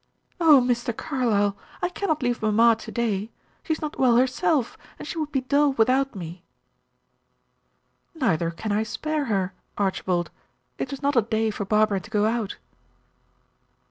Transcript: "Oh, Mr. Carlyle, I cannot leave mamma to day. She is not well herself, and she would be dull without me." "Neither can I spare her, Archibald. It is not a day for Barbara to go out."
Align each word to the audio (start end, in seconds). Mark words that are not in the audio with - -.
"Oh, 0.39 0.59
Mr. 0.61 0.97
Carlyle, 0.97 1.55
I 1.83 1.89
cannot 1.89 2.23
leave 2.23 2.41
mamma 2.41 2.75
to 2.75 2.91
day. 2.91 3.29
She 3.63 3.73
is 3.73 3.83
not 3.83 3.99
well 3.99 4.17
herself, 4.17 4.75
and 4.97 5.07
she 5.07 5.19
would 5.19 5.31
be 5.31 5.41
dull 5.41 5.73
without 5.73 6.15
me." 6.15 6.43
"Neither 8.15 8.49
can 8.49 8.71
I 8.71 8.81
spare 8.81 9.25
her, 9.25 9.53
Archibald. 9.77 10.31
It 10.79 10.91
is 10.91 11.03
not 11.03 11.15
a 11.15 11.21
day 11.21 11.51
for 11.51 11.65
Barbara 11.65 11.99
to 11.99 12.09
go 12.09 12.25
out." 12.25 12.57